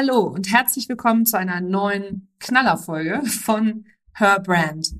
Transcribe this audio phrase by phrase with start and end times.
[0.00, 4.94] Hallo und herzlich willkommen zu einer neuen Knallerfolge von Her Brand.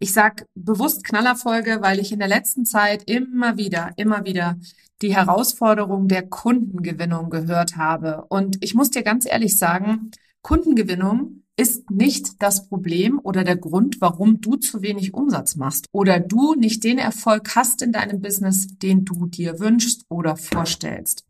[0.00, 4.58] Ich sag bewusst Knallerfolge, weil ich in der letzten Zeit immer wieder, immer wieder
[5.02, 8.24] die Herausforderung der Kundengewinnung gehört habe.
[8.28, 10.10] Und ich muss dir ganz ehrlich sagen,
[10.42, 16.18] Kundengewinnung ist nicht das Problem oder der Grund, warum du zu wenig Umsatz machst oder
[16.18, 21.24] du nicht den Erfolg hast in deinem Business, den du dir wünschst oder vorstellst.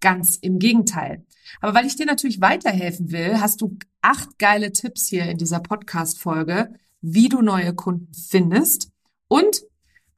[0.00, 1.24] Ganz im Gegenteil.
[1.60, 5.60] Aber weil ich dir natürlich weiterhelfen will, hast du acht geile Tipps hier in dieser
[5.60, 8.90] Podcast-Folge, wie du neue Kunden findest
[9.28, 9.62] und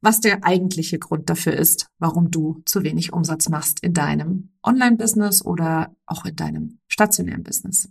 [0.01, 5.45] was der eigentliche Grund dafür ist, warum du zu wenig Umsatz machst in deinem Online-Business
[5.45, 7.91] oder auch in deinem stationären Business.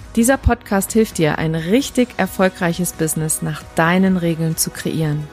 [0.17, 5.25] Dieser Podcast hilft dir, ein richtig erfolgreiches Business nach deinen Regeln zu kreieren.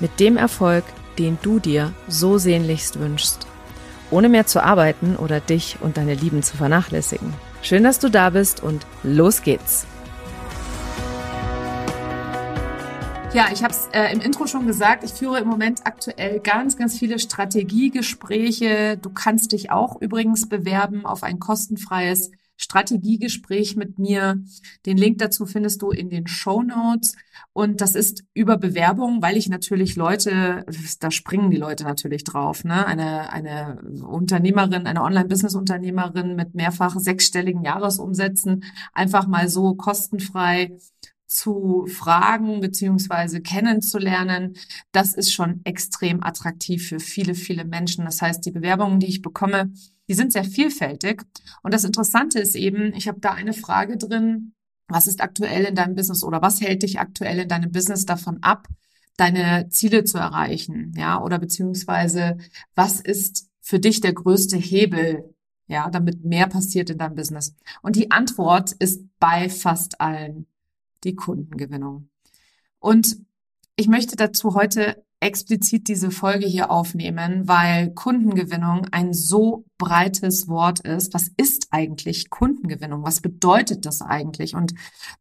[0.00, 0.84] Mit dem Erfolg,
[1.18, 3.46] den du dir so sehnlichst wünschst.
[4.10, 7.32] Ohne mehr zu arbeiten oder dich und deine Lieben zu vernachlässigen.
[7.62, 9.86] Schön, dass du da bist und los geht's.
[13.32, 16.76] Ja, ich habe es äh, im Intro schon gesagt, ich führe im Moment aktuell ganz,
[16.76, 18.98] ganz viele Strategiegespräche.
[19.00, 24.42] Du kannst dich auch übrigens bewerben auf ein kostenfreies Strategiegespräch mit mir.
[24.84, 27.16] Den Link dazu findest du in den Show Notes.
[27.52, 30.66] Und das ist über Bewerbung, weil ich natürlich Leute,
[31.00, 32.64] da springen die Leute natürlich drauf.
[32.64, 32.84] Ne?
[32.84, 40.76] Eine, eine Unternehmerin, eine Online-Business-Unternehmerin mit mehrfach sechsstelligen Jahresumsätzen einfach mal so kostenfrei
[41.28, 44.56] zu fragen beziehungsweise kennenzulernen,
[44.92, 48.06] das ist schon extrem attraktiv für viele, viele Menschen.
[48.06, 49.70] Das heißt, die Bewerbungen, die ich bekomme,
[50.08, 51.22] die sind sehr vielfältig.
[51.62, 54.54] Und das Interessante ist eben, ich habe da eine Frage drin,
[54.88, 58.38] was ist aktuell in deinem Business oder was hält dich aktuell in deinem Business davon
[58.42, 58.68] ab,
[59.16, 60.94] deine Ziele zu erreichen?
[60.96, 62.38] Ja, oder beziehungsweise
[62.74, 65.34] was ist für dich der größte Hebel,
[65.66, 67.54] ja, damit mehr passiert in deinem Business?
[67.82, 70.46] Und die Antwort ist bei fast allen
[71.04, 72.08] die Kundengewinnung.
[72.78, 73.18] Und
[73.76, 80.80] ich möchte dazu heute explizit diese Folge hier aufnehmen, weil Kundengewinnung ein so breites Wort
[80.80, 81.12] ist.
[81.12, 83.02] Was ist eigentlich Kundengewinnung?
[83.02, 84.54] Was bedeutet das eigentlich?
[84.54, 84.74] Und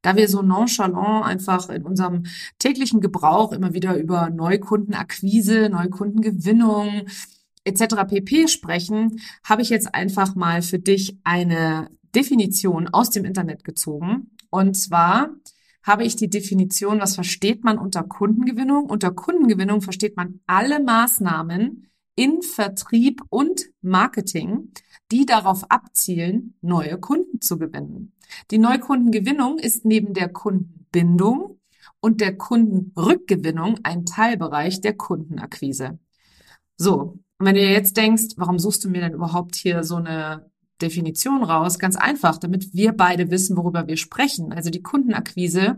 [0.03, 2.23] da wir so nonchalant einfach in unserem
[2.59, 7.07] täglichen Gebrauch immer wieder über Neukundenakquise, Neukundengewinnung
[7.63, 7.95] etc.
[8.07, 14.31] pp sprechen, habe ich jetzt einfach mal für dich eine Definition aus dem Internet gezogen.
[14.49, 15.29] Und zwar
[15.87, 18.89] habe ich die Definition, was versteht man unter Kundengewinnung?
[18.89, 24.73] Unter Kundengewinnung versteht man alle Maßnahmen in Vertrieb und Marketing,
[25.11, 28.13] die darauf abzielen, neue Kunden zu gewinnen.
[28.51, 31.59] Die Neukundengewinnung ist neben der Kundenbindung
[32.01, 35.99] und der Kundenrückgewinnung ein Teilbereich der Kundenakquise.
[36.75, 40.51] So, wenn du jetzt denkst, warum suchst du mir denn überhaupt hier so eine
[40.81, 41.79] Definition raus.
[41.79, 44.53] Ganz einfach, damit wir beide wissen, worüber wir sprechen.
[44.53, 45.77] Also die Kundenakquise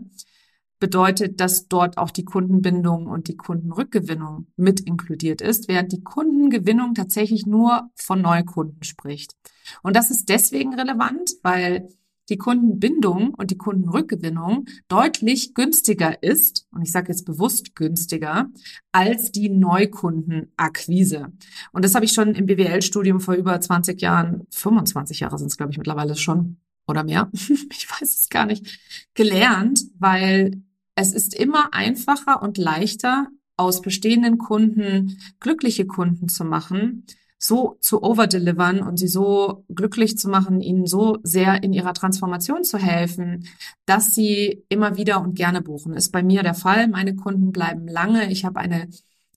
[0.80, 6.94] bedeutet, dass dort auch die Kundenbindung und die Kundenrückgewinnung mit inkludiert ist, während die Kundengewinnung
[6.94, 9.36] tatsächlich nur von Neukunden spricht.
[9.82, 11.88] Und das ist deswegen relevant, weil
[12.30, 18.48] die Kundenbindung und die Kundenrückgewinnung deutlich günstiger ist, und ich sage jetzt bewusst günstiger,
[18.92, 21.32] als die Neukundenakquise.
[21.72, 25.56] Und das habe ich schon im BWL-Studium vor über 20 Jahren, 25 Jahre sind es,
[25.56, 28.80] glaube ich, mittlerweile schon oder mehr, ich weiß es gar nicht,
[29.14, 30.62] gelernt, weil
[30.94, 37.04] es ist immer einfacher und leichter, aus bestehenden Kunden glückliche Kunden zu machen,
[37.42, 42.64] so zu overdelivern und sie so glücklich zu machen, ihnen so sehr in ihrer Transformation
[42.64, 43.48] zu helfen,
[43.86, 45.94] dass sie immer wieder und gerne buchen.
[45.94, 46.86] Ist bei mir der Fall.
[46.88, 48.30] Meine Kunden bleiben lange.
[48.30, 48.88] Ich habe eine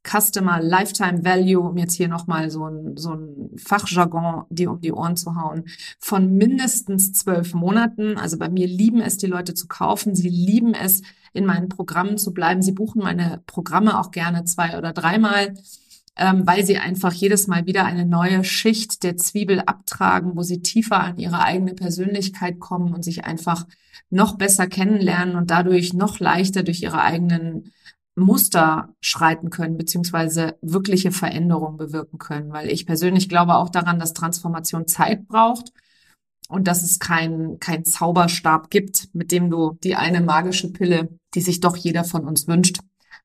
[0.06, 4.92] Customer Lifetime Value, um jetzt hier nochmal so ein, so ein Fachjargon die um die
[4.92, 5.64] Ohren zu hauen,
[5.98, 8.18] von mindestens zwölf Monaten.
[8.18, 10.14] Also bei mir lieben es, die Leute zu kaufen.
[10.14, 12.62] Sie lieben es, in meinen Programmen zu bleiben.
[12.62, 15.54] Sie buchen meine Programme auch gerne zwei oder dreimal
[16.16, 20.62] ähm, weil sie einfach jedes Mal wieder eine neue Schicht der Zwiebel abtragen, wo sie
[20.62, 23.66] tiefer an ihre eigene Persönlichkeit kommen und sich einfach
[24.10, 27.72] noch besser kennenlernen und dadurch noch leichter durch ihre eigenen
[28.16, 32.52] Muster schreiten können, beziehungsweise wirkliche Veränderungen bewirken können.
[32.52, 35.72] Weil ich persönlich glaube auch daran, dass Transformation Zeit braucht
[36.48, 41.42] und dass es kein, kein Zauberstab gibt, mit dem du die eine magische Pille die
[41.42, 42.80] sich doch jeder von uns wünscht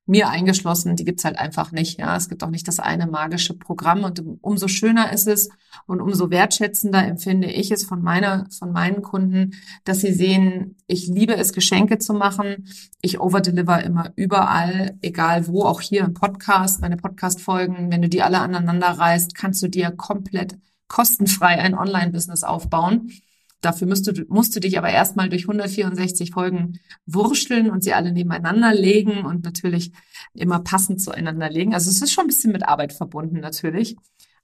[0.09, 1.99] mir eingeschlossen, die gibt's halt einfach nicht.
[1.99, 5.49] Ja, es gibt auch nicht das eine magische Programm und umso schöner ist es
[5.85, 9.51] und umso wertschätzender empfinde ich es von meiner, von meinen Kunden,
[9.83, 12.67] dass sie sehen, ich liebe es, Geschenke zu machen.
[13.01, 17.91] Ich overdeliver immer überall, egal wo, auch hier im Podcast, meine Podcast-Folgen.
[17.91, 20.57] Wenn du die alle aneinander reißt, kannst du dir komplett
[20.87, 23.11] kostenfrei ein Online-Business aufbauen.
[23.61, 28.11] Dafür musst du, musst du dich aber erstmal durch 164 Folgen wurschteln und sie alle
[28.11, 29.91] nebeneinander legen und natürlich
[30.33, 31.73] immer passend zueinander legen.
[31.73, 33.97] Also es ist schon ein bisschen mit Arbeit verbunden natürlich.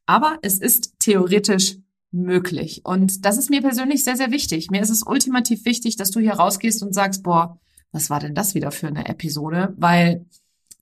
[0.05, 1.77] Aber es ist theoretisch
[2.11, 2.81] möglich.
[2.83, 4.69] Und das ist mir persönlich sehr, sehr wichtig.
[4.71, 7.59] Mir ist es ultimativ wichtig, dass du hier rausgehst und sagst, boah,
[7.91, 9.73] was war denn das wieder für eine Episode?
[9.77, 10.25] Weil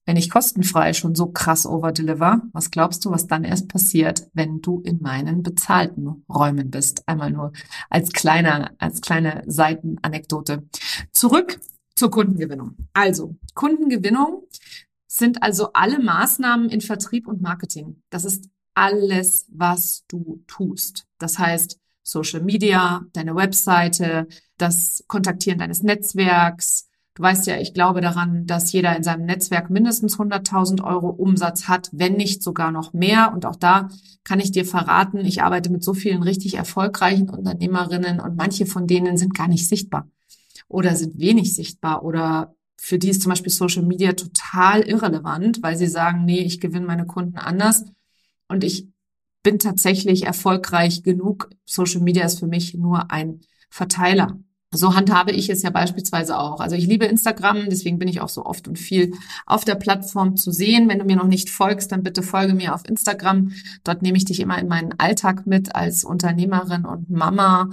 [0.06, 4.62] wenn ich kostenfrei schon so krass overdeliver, was glaubst du, was dann erst passiert, wenn
[4.62, 7.08] du in meinen bezahlten Räumen bist?
[7.08, 7.54] Einmal nur
[7.90, 10.64] als kleiner, als kleine Seitenanekdote.
[11.12, 11.60] Zurück
[11.96, 12.76] zur Kundengewinnung.
[12.94, 14.44] Also, Kundengewinnung
[15.08, 18.02] sind also alle Maßnahmen in Vertrieb und Marketing.
[18.10, 21.06] Das ist alles, was du tust.
[21.20, 24.28] Das heißt, Social Media, deine Webseite,
[24.58, 29.70] das Kontaktieren deines Netzwerks, Du weißt ja, ich glaube daran, dass jeder in seinem Netzwerk
[29.70, 33.32] mindestens 100.000 Euro Umsatz hat, wenn nicht sogar noch mehr.
[33.34, 33.90] Und auch da
[34.24, 38.88] kann ich dir verraten, ich arbeite mit so vielen richtig erfolgreichen Unternehmerinnen und manche von
[38.88, 40.10] denen sind gar nicht sichtbar
[40.68, 45.78] oder sind wenig sichtbar oder für die ist zum Beispiel Social Media total irrelevant, weil
[45.78, 47.86] sie sagen, nee, ich gewinne meine Kunden anders
[48.48, 48.88] und ich
[49.44, 51.50] bin tatsächlich erfolgreich genug.
[51.64, 54.38] Social Media ist für mich nur ein Verteiler.
[54.74, 56.60] So handhabe ich es ja beispielsweise auch.
[56.60, 59.14] Also ich liebe Instagram, deswegen bin ich auch so oft und viel
[59.46, 60.90] auf der Plattform zu sehen.
[60.90, 63.52] Wenn du mir noch nicht folgst, dann bitte folge mir auf Instagram.
[63.84, 67.70] Dort nehme ich dich immer in meinen Alltag mit als Unternehmerin und Mama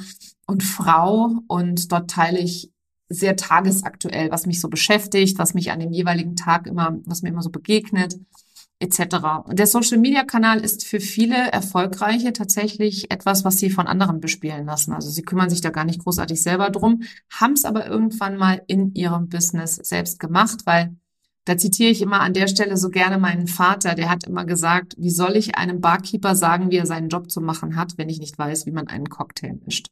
[0.46, 1.32] und Frau.
[1.48, 2.70] Und dort teile ich
[3.08, 7.30] sehr tagesaktuell, was mich so beschäftigt, was mich an dem jeweiligen Tag immer, was mir
[7.30, 8.16] immer so begegnet
[8.80, 9.44] etc.
[9.52, 14.92] Der Social-Media-Kanal ist für viele Erfolgreiche tatsächlich etwas, was sie von anderen bespielen lassen.
[14.92, 18.62] Also sie kümmern sich da gar nicht großartig selber drum, haben es aber irgendwann mal
[18.66, 20.96] in ihrem Business selbst gemacht, weil
[21.44, 24.94] da zitiere ich immer an der Stelle so gerne meinen Vater, der hat immer gesagt,
[24.98, 28.18] wie soll ich einem Barkeeper sagen, wie er seinen Job zu machen hat, wenn ich
[28.18, 29.88] nicht weiß, wie man einen Cocktail mischt.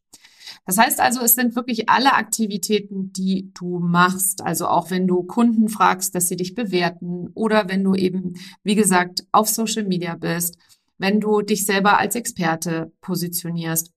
[0.69, 4.43] Das heißt also, es sind wirklich alle Aktivitäten, die du machst.
[4.43, 8.35] Also auch wenn du Kunden fragst, dass sie dich bewerten oder wenn du eben,
[8.65, 10.59] wie gesagt, auf Social Media bist,
[10.99, 13.93] wenn du dich selber als Experte positionierst,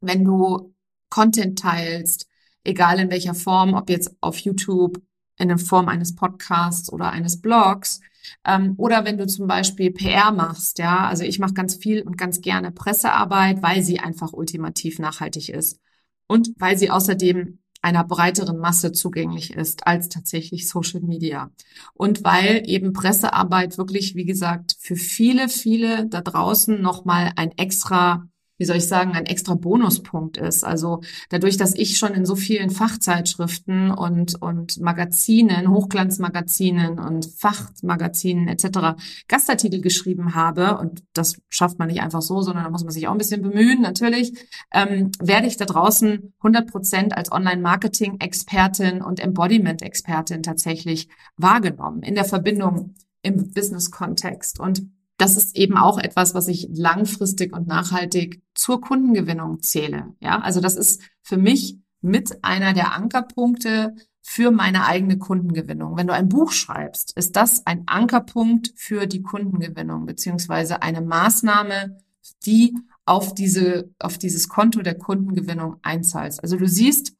[0.00, 0.74] wenn du
[1.08, 2.26] Content teilst,
[2.64, 5.00] egal in welcher Form, ob jetzt auf YouTube,
[5.38, 8.00] in der Form eines Podcasts oder eines Blogs,
[8.44, 12.18] ähm, oder wenn du zum Beispiel PR machst, ja, also ich mache ganz viel und
[12.18, 15.78] ganz gerne Pressearbeit, weil sie einfach ultimativ nachhaltig ist
[16.26, 21.50] und weil sie außerdem einer breiteren Masse zugänglich ist als tatsächlich Social Media.
[21.94, 28.28] Und weil eben Pressearbeit wirklich, wie gesagt, für viele, viele da draußen nochmal ein extra
[28.62, 30.62] wie soll ich sagen, ein extra Bonuspunkt ist.
[30.62, 31.00] Also
[31.30, 39.02] dadurch, dass ich schon in so vielen Fachzeitschriften und, und Magazinen, Hochglanzmagazinen und Fachmagazinen etc.
[39.26, 43.08] Gastartikel geschrieben habe, und das schafft man nicht einfach so, sondern da muss man sich
[43.08, 44.32] auch ein bisschen bemühen, natürlich,
[44.72, 52.26] ähm, werde ich da draußen 100 Prozent als Online-Marketing-Expertin und Embodiment-Expertin tatsächlich wahrgenommen in der
[52.26, 54.60] Verbindung im Business-Kontext.
[54.60, 54.86] Und
[55.22, 60.16] das ist eben auch etwas, was ich langfristig und nachhaltig zur Kundengewinnung zähle.
[60.18, 65.96] Ja, also das ist für mich mit einer der Ankerpunkte für meine eigene Kundengewinnung.
[65.96, 71.98] Wenn du ein Buch schreibst, ist das ein Ankerpunkt für die Kundengewinnung beziehungsweise eine Maßnahme,
[72.44, 76.42] die auf diese, auf dieses Konto der Kundengewinnung einzahlt.
[76.42, 77.14] Also du siehst,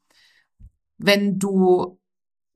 [0.98, 2.00] wenn du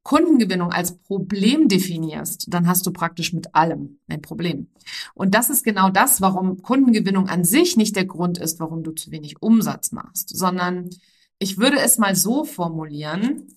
[0.07, 4.69] Kundengewinnung als Problem definierst, dann hast du praktisch mit allem ein Problem.
[5.15, 8.93] Und das ist genau das, warum Kundengewinnung an sich nicht der Grund ist, warum du
[8.93, 10.91] zu wenig Umsatz machst, sondern
[11.41, 13.49] ich würde es mal so formulieren,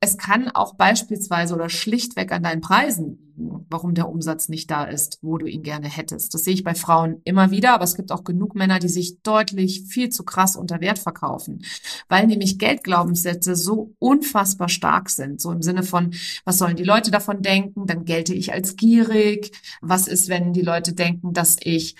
[0.00, 4.84] es kann auch beispielsweise oder schlichtweg an deinen Preisen liegen, warum der Umsatz nicht da
[4.84, 6.34] ist, wo du ihn gerne hättest.
[6.34, 9.22] Das sehe ich bei Frauen immer wieder, aber es gibt auch genug Männer, die sich
[9.22, 11.64] deutlich viel zu krass unter Wert verkaufen,
[12.08, 15.40] weil nämlich Geldglaubenssätze so unfassbar stark sind.
[15.40, 17.86] So im Sinne von, was sollen die Leute davon denken?
[17.86, 19.52] Dann gelte ich als gierig.
[19.80, 21.96] Was ist, wenn die Leute denken, dass ich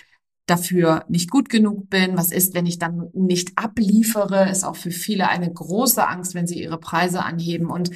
[0.47, 2.17] dafür nicht gut genug bin?
[2.17, 4.49] Was ist, wenn ich dann nicht abliefere?
[4.49, 7.69] Ist auch für viele eine große Angst, wenn sie ihre Preise anheben.
[7.69, 7.91] Und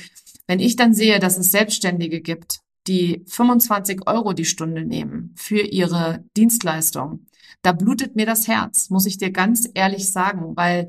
[0.48, 5.62] wenn ich dann sehe, dass es Selbstständige gibt, die 25 Euro die Stunde nehmen für
[5.62, 7.26] ihre Dienstleistung,
[7.62, 10.88] da blutet mir das Herz, muss ich dir ganz ehrlich sagen, weil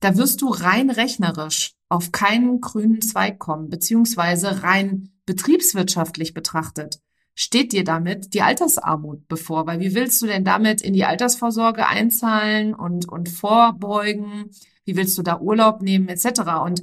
[0.00, 7.00] da wirst du rein rechnerisch auf keinen grünen Zweig kommen, beziehungsweise rein betriebswirtschaftlich betrachtet,
[7.34, 11.86] steht dir damit die Altersarmut bevor, weil wie willst du denn damit in die Altersvorsorge
[11.86, 14.50] einzahlen und, und vorbeugen?
[14.84, 16.42] Wie willst du da Urlaub nehmen etc.
[16.64, 16.82] Und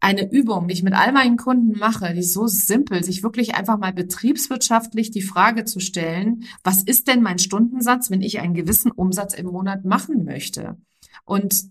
[0.00, 3.54] eine Übung, die ich mit all meinen Kunden mache, die ist so simpel, sich wirklich
[3.54, 8.54] einfach mal betriebswirtschaftlich die Frage zu stellen, was ist denn mein Stundensatz, wenn ich einen
[8.54, 10.76] gewissen Umsatz im Monat machen möchte?
[11.24, 11.66] Und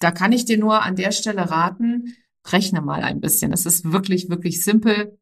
[0.00, 2.16] da kann ich dir nur an der Stelle raten,
[2.46, 3.52] rechne mal ein bisschen.
[3.52, 5.18] Es ist wirklich, wirklich simpel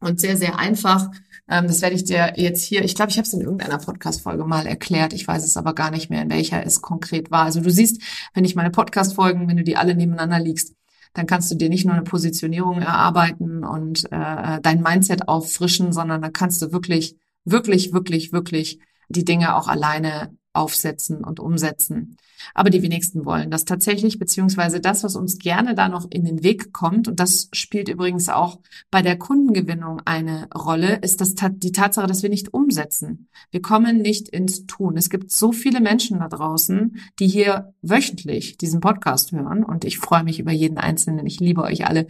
[0.00, 1.10] und sehr, sehr einfach.
[1.48, 4.44] Ähm, das werde ich dir jetzt hier, ich glaube, ich habe es in irgendeiner Podcast-Folge
[4.44, 5.12] mal erklärt.
[5.12, 7.44] Ich weiß es aber gar nicht mehr, in welcher es konkret war.
[7.44, 8.02] Also du siehst,
[8.34, 10.74] wenn ich meine Podcast-Folgen, wenn du die alle nebeneinander liegst,
[11.12, 16.22] dann kannst du dir nicht nur eine Positionierung erarbeiten und äh, dein Mindset auffrischen, sondern
[16.22, 18.78] dann kannst du wirklich, wirklich, wirklich, wirklich
[19.08, 22.16] die Dinge auch alleine aufsetzen und umsetzen.
[22.54, 26.42] Aber die wenigsten wollen das tatsächlich, beziehungsweise das, was uns gerne da noch in den
[26.42, 31.72] Weg kommt, und das spielt übrigens auch bei der Kundengewinnung eine Rolle, ist das die
[31.72, 33.28] Tatsache, dass wir nicht umsetzen.
[33.50, 34.96] Wir kommen nicht ins Tun.
[34.96, 39.98] Es gibt so viele Menschen da draußen, die hier wöchentlich diesen Podcast hören, und ich
[39.98, 41.26] freue mich über jeden Einzelnen.
[41.26, 42.06] Ich liebe euch alle,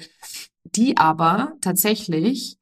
[0.64, 2.58] die aber tatsächlich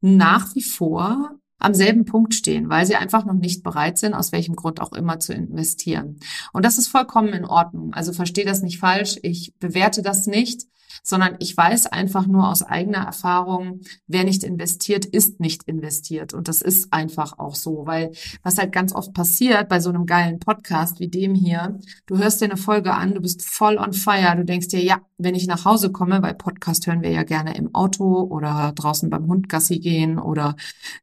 [0.00, 4.32] nach wie vor am selben Punkt stehen, weil sie einfach noch nicht bereit sind, aus
[4.32, 6.20] welchem Grund auch immer zu investieren.
[6.52, 7.92] Und das ist vollkommen in Ordnung.
[7.94, 9.18] Also verstehe das nicht falsch.
[9.22, 10.62] Ich bewerte das nicht
[11.02, 16.34] sondern ich weiß einfach nur aus eigener Erfahrung, wer nicht investiert, ist nicht investiert.
[16.34, 20.06] Und das ist einfach auch so, weil was halt ganz oft passiert bei so einem
[20.06, 23.92] geilen Podcast wie dem hier, du hörst dir eine Folge an, du bist voll on
[23.92, 27.24] fire, du denkst dir, ja, wenn ich nach Hause komme, weil Podcast hören wir ja
[27.24, 30.54] gerne im Auto oder draußen beim Hund Gassi gehen oder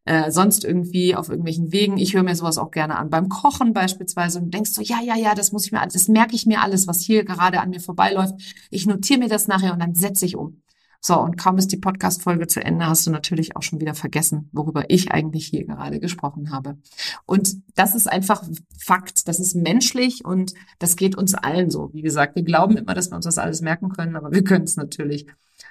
[0.06, 1.98] äh, sonst irgendwie auf irgendwelchen Wegen.
[1.98, 5.16] Ich höre mir sowas auch gerne an beim Kochen beispielsweise und denkst so, ja, ja,
[5.16, 7.82] ja, das muss ich mir, das merke ich mir alles, was hier gerade an mir
[7.82, 8.36] vorbeiläuft.
[8.70, 10.62] Ich notiere mir das nachher und dann setze ich um.
[11.00, 14.50] So, und kaum ist die Podcast-Folge zu Ende, hast du natürlich auch schon wieder vergessen,
[14.52, 16.80] worüber ich eigentlich hier gerade gesprochen habe.
[17.28, 18.44] Und das ist einfach
[18.80, 21.94] Fakt, das ist menschlich und das geht uns allen so.
[21.94, 24.64] Wie gesagt, wir glauben immer, dass wir uns das alles merken können, aber wir können
[24.64, 25.28] es natürlich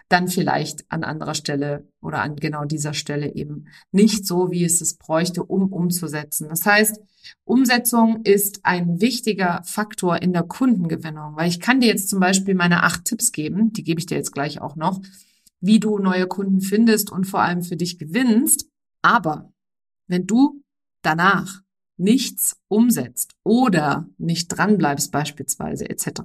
[0.08, 4.80] dann vielleicht an anderer Stelle oder an genau dieser Stelle eben nicht so, wie es
[4.80, 6.48] es bräuchte, um umzusetzen.
[6.48, 7.00] Das heißt,
[7.44, 12.54] Umsetzung ist ein wichtiger Faktor in der Kundengewinnung, weil ich kann dir jetzt zum Beispiel
[12.54, 15.00] meine acht Tipps geben, die gebe ich dir jetzt gleich auch noch,
[15.60, 18.68] wie du neue Kunden findest und vor allem für dich gewinnst.
[19.00, 19.52] Aber
[20.06, 20.62] wenn du
[21.02, 21.62] danach
[21.96, 26.22] nichts umsetzt oder nicht dranbleibst beispielsweise etc.,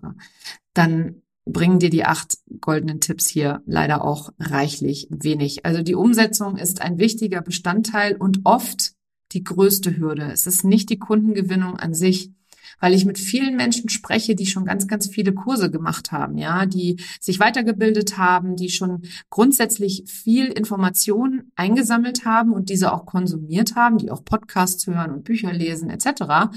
[0.73, 1.21] dann
[1.51, 5.65] bringen dir die acht goldenen Tipps hier leider auch reichlich wenig.
[5.65, 8.93] Also die Umsetzung ist ein wichtiger Bestandteil und oft
[9.31, 10.31] die größte Hürde.
[10.31, 12.31] Es ist nicht die Kundengewinnung an sich,
[12.79, 16.65] weil ich mit vielen Menschen spreche, die schon ganz, ganz viele Kurse gemacht haben, ja,
[16.65, 23.75] die sich weitergebildet haben, die schon grundsätzlich viel Information eingesammelt haben und diese auch konsumiert
[23.75, 26.49] haben, die auch Podcasts hören und Bücher lesen etc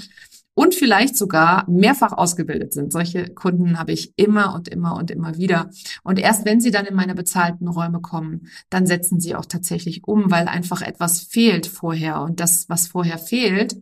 [0.55, 2.91] und vielleicht sogar mehrfach ausgebildet sind.
[2.91, 5.69] Solche Kunden habe ich immer und immer und immer wieder.
[6.03, 10.07] Und erst wenn sie dann in meine bezahlten Räume kommen, dann setzen sie auch tatsächlich
[10.07, 12.21] um, weil einfach etwas fehlt vorher.
[12.21, 13.75] Und das, was vorher fehlt,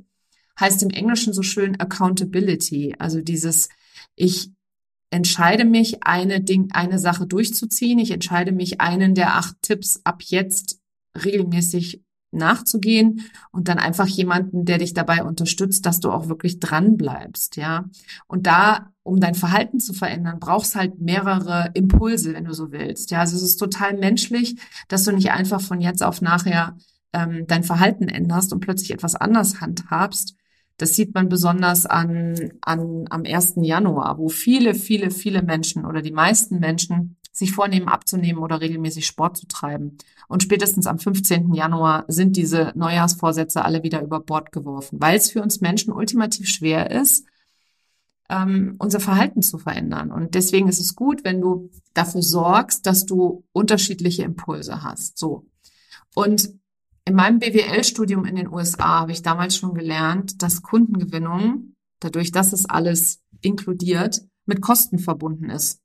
[0.60, 2.96] heißt im Englischen so schön Accountability.
[3.00, 3.68] Also dieses,
[4.16, 4.52] ich
[5.10, 8.00] entscheide mich, eine Ding, eine Sache durchzuziehen.
[8.00, 10.80] Ich entscheide mich, einen der acht Tipps ab jetzt
[11.22, 12.02] regelmäßig
[12.32, 17.58] nachzugehen und dann einfach jemanden, der dich dabei unterstützt, dass du auch wirklich dran bleibst,
[17.58, 17.86] ja.
[18.28, 23.12] Und da, um dein Verhalten zu verändern, brauchst halt mehrere Impulse, wenn du so willst.
[23.12, 24.56] Ja, also es ist total menschlich,
[24.88, 26.78] dass du nicht einfach von jetzt auf nachher
[27.14, 30.36] ähm, dein Verhalten änderst und plötzlich etwas anders handhabst.
[30.78, 33.54] Das sieht man besonders an, an am 1.
[33.58, 39.06] Januar, wo viele, viele, viele Menschen oder die meisten Menschen sich vornehmen abzunehmen oder regelmäßig
[39.06, 39.98] Sport zu treiben.
[40.32, 41.54] Und spätestens am 15.
[41.54, 46.48] Januar sind diese Neujahrsvorsätze alle wieder über Bord geworfen, weil es für uns Menschen ultimativ
[46.48, 47.26] schwer ist,
[48.30, 50.10] ähm, unser Verhalten zu verändern.
[50.10, 55.18] Und deswegen ist es gut, wenn du dafür sorgst, dass du unterschiedliche Impulse hast.
[55.18, 55.48] So.
[56.16, 56.50] Und
[57.04, 62.54] in meinem BWL-Studium in den USA habe ich damals schon gelernt, dass Kundengewinnung, dadurch, dass
[62.54, 65.82] es alles inkludiert, mit Kosten verbunden ist.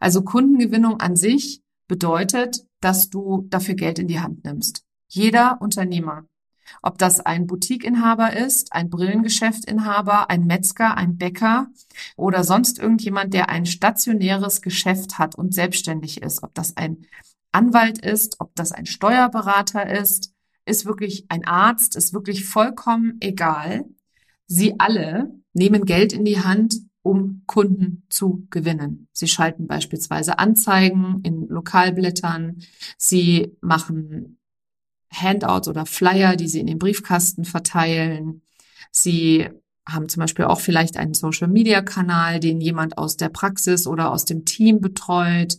[0.00, 4.84] Also Kundengewinnung an sich bedeutet, dass du dafür Geld in die Hand nimmst.
[5.08, 6.24] Jeder Unternehmer.
[6.82, 11.68] Ob das ein Boutiqueinhaber ist, ein Brillengeschäftinhaber, ein Metzger, ein Bäcker
[12.16, 16.42] oder sonst irgendjemand, der ein stationäres Geschäft hat und selbstständig ist.
[16.42, 17.06] Ob das ein
[17.52, 20.32] Anwalt ist, ob das ein Steuerberater ist,
[20.64, 23.84] ist wirklich ein Arzt, ist wirklich vollkommen egal.
[24.46, 29.06] Sie alle nehmen Geld in die Hand, um Kunden zu gewinnen.
[29.12, 32.56] Sie schalten beispielsweise Anzeigen in Lokalblättern.
[32.98, 34.40] Sie machen
[35.12, 38.42] Handouts oder Flyer, die sie in den Briefkasten verteilen.
[38.90, 39.48] Sie
[39.88, 44.44] haben zum Beispiel auch vielleicht einen Social-Media-Kanal, den jemand aus der Praxis oder aus dem
[44.44, 45.58] Team betreut.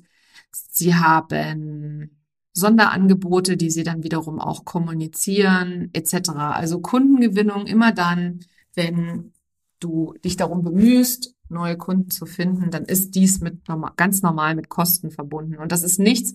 [0.52, 2.20] Sie haben
[2.52, 6.32] Sonderangebote, die sie dann wiederum auch kommunizieren, etc.
[6.32, 8.42] Also Kundengewinnung immer dann,
[8.74, 9.32] wenn
[9.80, 13.62] du dich darum bemühst, neue Kunden zu finden, dann ist dies mit
[13.96, 15.58] ganz normal mit Kosten verbunden.
[15.58, 16.34] Und das ist nichts,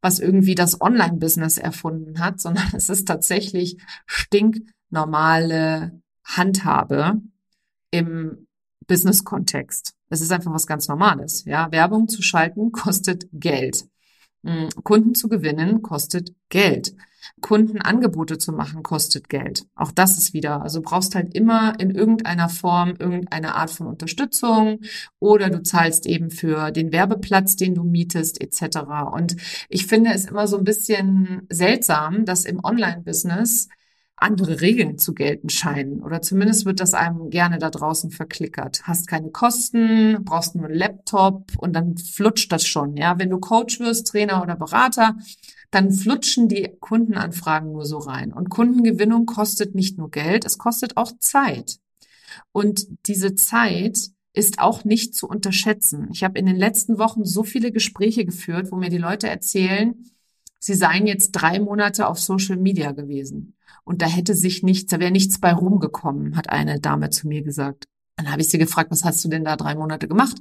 [0.00, 7.20] was irgendwie das Online-Business erfunden hat, sondern es ist tatsächlich stinknormale Handhabe
[7.90, 8.46] im
[8.86, 9.94] Business-Kontext.
[10.08, 11.44] Es ist einfach was ganz Normales.
[11.44, 13.86] Ja, Werbung zu schalten kostet Geld.
[14.44, 16.94] Hm, Kunden zu gewinnen kostet Geld.
[17.40, 19.64] Kundenangebote zu machen kostet Geld.
[19.74, 24.80] Auch das ist wieder, also brauchst halt immer in irgendeiner Form irgendeine Art von Unterstützung
[25.18, 28.78] oder du zahlst eben für den Werbeplatz, den du mietest etc.
[29.12, 29.36] Und
[29.68, 33.68] ich finde es immer so ein bisschen seltsam, dass im Online-Business
[34.20, 36.02] andere Regeln zu gelten scheinen.
[36.02, 38.82] Oder zumindest wird das einem gerne da draußen verklickert.
[38.84, 42.96] Hast keine Kosten, brauchst nur einen Laptop und dann flutscht das schon.
[42.96, 45.16] Ja, wenn du Coach wirst, Trainer oder Berater,
[45.70, 48.32] dann flutschen die Kundenanfragen nur so rein.
[48.32, 51.78] Und Kundengewinnung kostet nicht nur Geld, es kostet auch Zeit.
[52.52, 56.08] Und diese Zeit ist auch nicht zu unterschätzen.
[56.12, 59.94] Ich habe in den letzten Wochen so viele Gespräche geführt, wo mir die Leute erzählen,
[60.58, 63.56] sie seien jetzt drei Monate auf Social Media gewesen.
[63.90, 67.42] Und da hätte sich nichts, da wäre nichts bei rumgekommen, hat eine Dame zu mir
[67.42, 67.88] gesagt.
[68.14, 70.36] Dann habe ich sie gefragt, was hast du denn da drei Monate gemacht?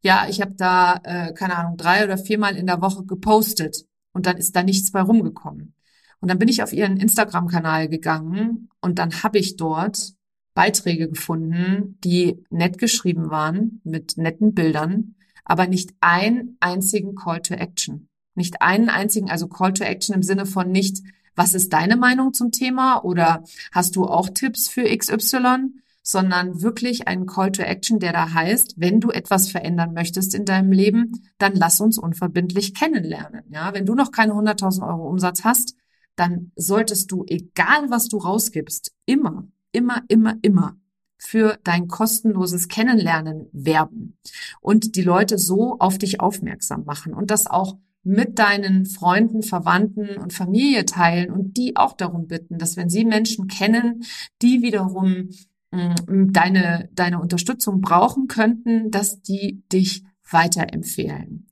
[0.00, 4.26] Ja, ich habe da, äh, keine Ahnung, drei oder viermal in der Woche gepostet und
[4.26, 5.76] dann ist da nichts bei rumgekommen.
[6.18, 10.14] Und dann bin ich auf ihren Instagram-Kanal gegangen und dann habe ich dort
[10.52, 17.54] Beiträge gefunden, die nett geschrieben waren, mit netten Bildern, aber nicht einen einzigen Call to
[17.54, 18.08] Action.
[18.34, 22.32] Nicht einen einzigen, also Call to Action im Sinne von nicht, was ist deine Meinung
[22.34, 28.00] zum Thema oder hast du auch Tipps für XY, sondern wirklich einen Call to Action,
[28.00, 32.74] der da heißt, wenn du etwas verändern möchtest in deinem Leben, dann lass uns unverbindlich
[32.74, 33.44] kennenlernen.
[33.50, 35.76] Ja, wenn du noch keine 100.000 Euro Umsatz hast,
[36.16, 40.76] dann solltest du, egal was du rausgibst, immer, immer, immer, immer
[41.16, 44.18] für dein kostenloses Kennenlernen werben
[44.60, 50.16] und die Leute so auf dich aufmerksam machen und das auch mit deinen Freunden, Verwandten
[50.16, 54.04] und Familie teilen und die auch darum bitten, dass wenn sie Menschen kennen,
[54.42, 55.30] die wiederum
[55.70, 61.46] mm, deine, deine Unterstützung brauchen könnten, dass die dich weiterempfehlen.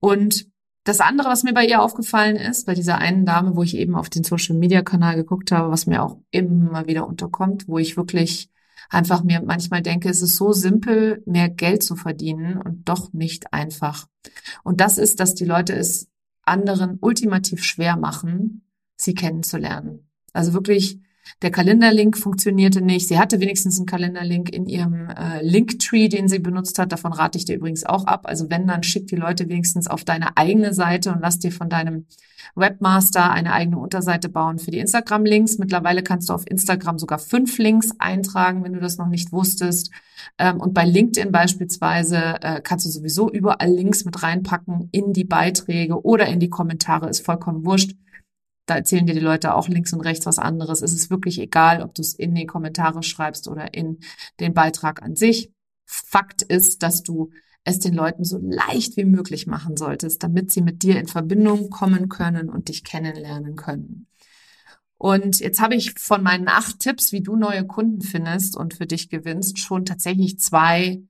[0.00, 0.46] Und
[0.84, 3.96] das andere, was mir bei ihr aufgefallen ist, bei dieser einen Dame, wo ich eben
[3.96, 7.96] auf den Social Media Kanal geguckt habe, was mir auch immer wieder unterkommt, wo ich
[7.96, 8.50] wirklich
[8.90, 13.52] einfach mir manchmal denke, es ist so simpel, mehr Geld zu verdienen und doch nicht
[13.52, 14.06] einfach.
[14.62, 16.08] Und das ist, dass die Leute es
[16.42, 20.08] anderen ultimativ schwer machen, sie kennenzulernen.
[20.32, 21.00] Also wirklich
[21.42, 23.08] der Kalenderlink funktionierte nicht.
[23.08, 26.92] Sie hatte wenigstens einen Kalenderlink in ihrem äh, Linktree, den sie benutzt hat.
[26.92, 28.22] Davon rate ich dir übrigens auch ab.
[28.24, 31.68] Also wenn, dann schick die Leute wenigstens auf deine eigene Seite und lass dir von
[31.68, 32.06] deinem
[32.54, 35.58] Webmaster eine eigene Unterseite bauen für die Instagram-Links.
[35.58, 39.90] Mittlerweile kannst du auf Instagram sogar fünf Links eintragen, wenn du das noch nicht wusstest.
[40.38, 45.24] Ähm, und bei LinkedIn beispielsweise äh, kannst du sowieso überall Links mit reinpacken in die
[45.24, 47.08] Beiträge oder in die Kommentare.
[47.08, 47.92] Ist vollkommen wurscht.
[48.66, 50.82] Da erzählen dir die Leute auch links und rechts was anderes.
[50.82, 53.98] Es ist wirklich egal, ob du es in die Kommentare schreibst oder in
[54.40, 55.52] den Beitrag an sich.
[55.84, 57.30] Fakt ist, dass du
[57.62, 61.70] es den Leuten so leicht wie möglich machen solltest, damit sie mit dir in Verbindung
[61.70, 64.06] kommen können und dich kennenlernen können.
[64.98, 68.86] Und jetzt habe ich von meinen acht Tipps, wie du neue Kunden findest und für
[68.86, 71.02] dich gewinnst, schon tatsächlich zwei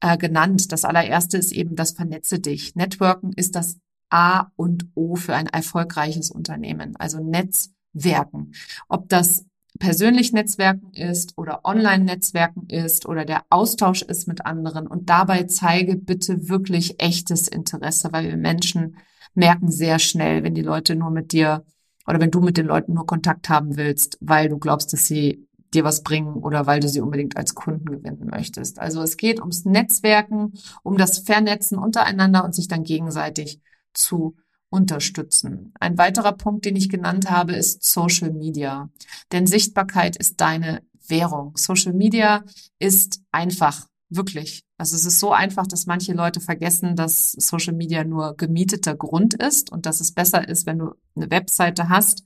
[0.00, 0.72] äh, genannt.
[0.72, 2.74] Das allererste ist eben das Vernetze dich.
[2.76, 3.78] Networken ist das
[4.10, 8.52] A und O für ein erfolgreiches Unternehmen, also Netzwerken.
[8.88, 9.46] Ob das
[9.78, 14.86] persönlich Netzwerken ist oder Online-Netzwerken ist oder der Austausch ist mit anderen.
[14.86, 18.96] Und dabei zeige bitte wirklich echtes Interesse, weil wir Menschen
[19.34, 21.64] merken sehr schnell, wenn die Leute nur mit dir
[22.06, 25.46] oder wenn du mit den Leuten nur Kontakt haben willst, weil du glaubst, dass sie
[25.74, 28.78] dir was bringen oder weil du sie unbedingt als Kunden gewinnen möchtest.
[28.78, 33.60] Also es geht ums Netzwerken, um das Vernetzen untereinander und sich dann gegenseitig
[33.96, 34.36] zu
[34.68, 35.72] unterstützen.
[35.80, 38.90] Ein weiterer Punkt, den ich genannt habe, ist Social Media.
[39.32, 41.56] Denn Sichtbarkeit ist deine Währung.
[41.56, 42.44] Social Media
[42.78, 44.64] ist einfach, wirklich.
[44.78, 49.34] Also es ist so einfach, dass manche Leute vergessen, dass Social Media nur gemieteter Grund
[49.34, 52.24] ist und dass es besser ist, wenn du eine Webseite hast,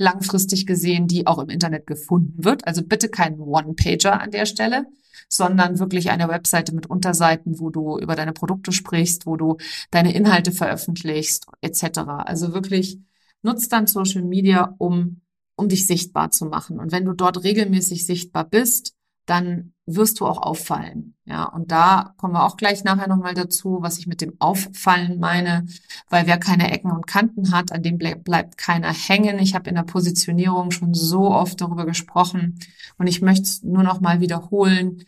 [0.00, 2.66] langfristig gesehen, die auch im Internet gefunden wird.
[2.66, 4.86] Also bitte kein One-Pager an der Stelle,
[5.28, 9.58] sondern wirklich eine Webseite mit Unterseiten, wo du über deine Produkte sprichst, wo du
[9.90, 11.98] deine Inhalte veröffentlichst, etc.
[12.24, 12.98] Also wirklich
[13.42, 15.20] nutzt dann Social Media, um,
[15.54, 16.78] um dich sichtbar zu machen.
[16.80, 18.94] Und wenn du dort regelmäßig sichtbar bist,
[19.26, 21.14] dann wirst du auch auffallen.
[21.24, 25.18] Ja, und da kommen wir auch gleich nachher nochmal dazu, was ich mit dem Auffallen
[25.20, 25.66] meine,
[26.08, 29.38] weil wer keine Ecken und Kanten hat, an dem bleib, bleibt keiner hängen.
[29.38, 32.58] Ich habe in der Positionierung schon so oft darüber gesprochen
[32.98, 35.04] und ich möchte es nur noch mal wiederholen.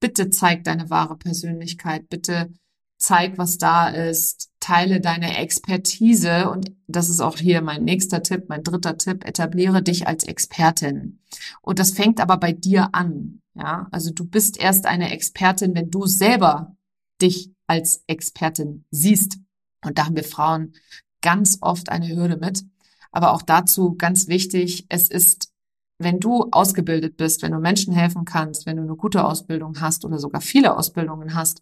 [0.00, 2.08] Bitte zeig deine wahre Persönlichkeit.
[2.08, 2.52] Bitte
[2.96, 8.44] zeig, was da ist, teile deine Expertise und das ist auch hier mein nächster Tipp,
[8.48, 11.20] mein dritter Tipp, etabliere dich als Expertin.
[11.60, 13.42] Und das fängt aber bei dir an.
[13.54, 16.74] Ja, also du bist erst eine Expertin, wenn du selber
[17.20, 19.38] dich als Expertin siehst.
[19.84, 20.72] Und da haben wir Frauen
[21.20, 22.64] ganz oft eine Hürde mit.
[23.12, 25.52] Aber auch dazu ganz wichtig, es ist,
[25.98, 30.06] wenn du ausgebildet bist, wenn du Menschen helfen kannst, wenn du eine gute Ausbildung hast
[30.06, 31.60] oder sogar viele Ausbildungen hast,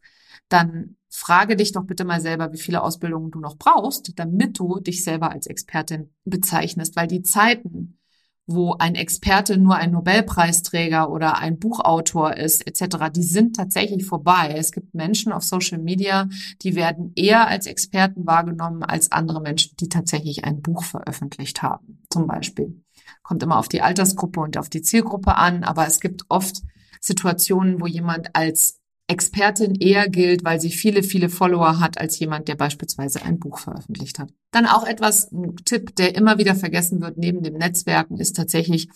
[0.49, 4.81] dann frage dich doch bitte mal selber, wie viele Ausbildungen du noch brauchst, damit du
[4.81, 7.99] dich selber als Expertin bezeichnest, weil die Zeiten,
[8.47, 14.55] wo ein Experte nur ein Nobelpreisträger oder ein Buchautor ist, etc., die sind tatsächlich vorbei.
[14.57, 16.29] Es gibt Menschen auf Social Media,
[16.63, 22.03] die werden eher als Experten wahrgenommen als andere Menschen, die tatsächlich ein Buch veröffentlicht haben,
[22.11, 22.83] zum Beispiel.
[23.23, 26.63] Kommt immer auf die Altersgruppe und auf die Zielgruppe an, aber es gibt oft
[27.01, 28.82] Situationen, wo jemand als
[29.13, 33.59] Expertin eher gilt, weil sie viele, viele Follower hat, als jemand, der beispielsweise ein Buch
[33.59, 34.33] veröffentlicht hat.
[34.51, 38.89] Dann auch etwas, ein Tipp, der immer wieder vergessen wird neben dem Netzwerken, ist tatsächlich,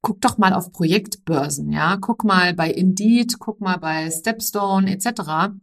[0.00, 5.54] guck doch mal auf Projektbörsen, ja, guck mal bei Indeed, guck mal bei Stepstone etc.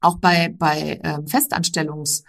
[0.00, 2.24] Auch bei, bei äh, Festanstellungs-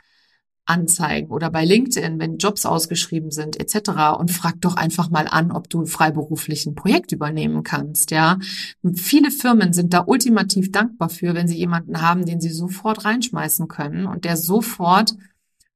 [0.66, 4.18] Anzeigen oder bei LinkedIn, wenn Jobs ausgeschrieben sind etc.
[4.18, 8.12] und frag doch einfach mal an, ob du freiberuflich ein Projekt übernehmen kannst.
[8.12, 8.40] Ja,
[8.82, 13.04] und viele Firmen sind da ultimativ dankbar für, wenn sie jemanden haben, den sie sofort
[13.04, 15.16] reinschmeißen können und der sofort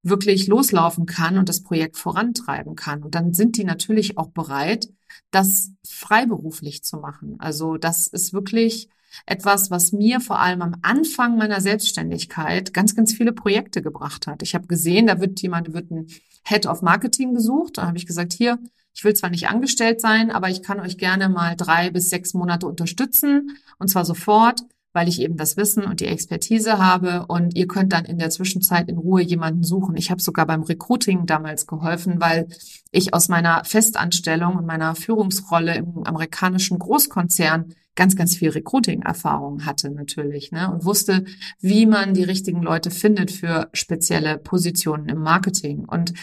[0.03, 3.03] wirklich loslaufen kann und das Projekt vorantreiben kann.
[3.03, 4.89] Und dann sind die natürlich auch bereit,
[5.31, 7.35] das freiberuflich zu machen.
[7.39, 8.89] Also das ist wirklich
[9.25, 14.43] etwas, was mir vor allem am Anfang meiner Selbstständigkeit ganz, ganz viele Projekte gebracht hat.
[14.43, 16.07] Ich habe gesehen, da wird jemand, wird ein
[16.43, 17.77] Head of Marketing gesucht.
[17.77, 18.59] Da habe ich gesagt, hier,
[18.93, 22.33] ich will zwar nicht angestellt sein, aber ich kann euch gerne mal drei bis sechs
[22.33, 24.61] Monate unterstützen und zwar sofort,
[24.93, 28.31] weil ich eben das Wissen und die Expertise habe und ihr könnt dann in der
[28.31, 29.95] Zwischenzeit in Ruhe jemanden suchen.
[29.95, 32.47] Ich habe sogar beim Recruiting damals geholfen, weil
[32.91, 39.89] ich aus meiner Festanstellung und meiner Führungsrolle im amerikanischen Großkonzern ganz, ganz viel Recruiting-Erfahrung hatte
[39.89, 41.25] natürlich ne, und wusste,
[41.59, 45.83] wie man die richtigen Leute findet für spezielle Positionen im Marketing.
[45.83, 46.13] Und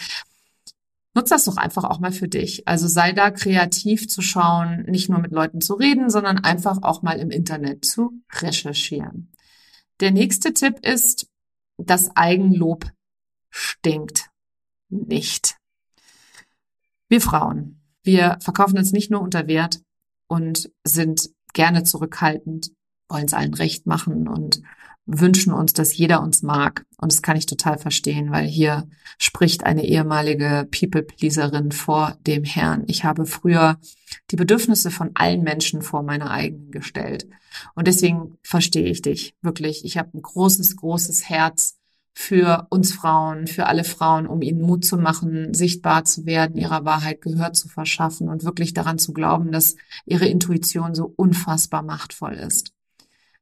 [1.13, 2.67] nutz das doch einfach auch mal für dich.
[2.67, 7.03] Also sei da kreativ zu schauen, nicht nur mit Leuten zu reden, sondern einfach auch
[7.03, 9.31] mal im Internet zu recherchieren.
[9.99, 11.27] Der nächste Tipp ist,
[11.77, 12.89] das Eigenlob
[13.49, 14.29] stinkt
[14.89, 15.57] nicht.
[17.09, 19.81] Wir Frauen, wir verkaufen uns nicht nur unter Wert
[20.27, 22.71] und sind gerne zurückhaltend,
[23.09, 24.61] wollen es allen recht machen und
[25.07, 26.85] wünschen uns, dass jeder uns mag.
[26.97, 28.87] Und das kann ich total verstehen, weil hier
[29.17, 32.83] spricht eine ehemalige People-Pleaserin vor dem Herrn.
[32.87, 33.79] Ich habe früher
[34.31, 37.27] die Bedürfnisse von allen Menschen vor meine eigenen gestellt.
[37.75, 39.85] Und deswegen verstehe ich dich wirklich.
[39.85, 41.77] Ich habe ein großes, großes Herz
[42.17, 46.85] für uns Frauen, für alle Frauen, um ihnen Mut zu machen, sichtbar zu werden, ihrer
[46.85, 49.75] Wahrheit Gehör zu verschaffen und wirklich daran zu glauben, dass
[50.05, 52.71] ihre Intuition so unfassbar machtvoll ist.